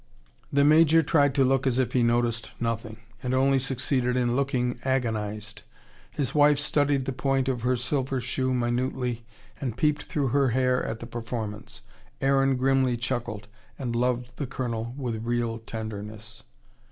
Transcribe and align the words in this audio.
The 0.51 0.63
Major 0.65 1.03
tried 1.03 1.35
to 1.35 1.43
look 1.43 1.67
as 1.67 1.77
if 1.77 1.93
he 1.93 2.01
noticed 2.01 2.53
nothing, 2.59 2.97
and 3.21 3.35
only 3.35 3.59
succeeded 3.59 4.17
in 4.17 4.35
looking 4.35 4.79
agonised. 4.83 5.61
His 6.09 6.33
wife 6.33 6.57
studied 6.57 7.05
the 7.05 7.11
point 7.11 7.47
of 7.47 7.61
her 7.61 7.75
silver 7.75 8.19
shoe 8.19 8.51
minutely, 8.51 9.27
and 9.59 9.77
peeped 9.77 10.01
through 10.05 10.29
her 10.29 10.49
hair 10.57 10.83
at 10.83 11.01
the 11.01 11.05
performance. 11.05 11.81
Aaron 12.19 12.55
grimly 12.55 12.97
chuckled, 12.97 13.47
and 13.77 13.95
loved 13.95 14.35
the 14.37 14.47
Colonel 14.47 14.95
with 14.97 15.23
real 15.23 15.59
tenderness. 15.59 16.41